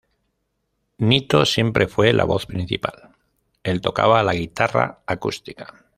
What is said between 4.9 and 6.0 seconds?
acústica.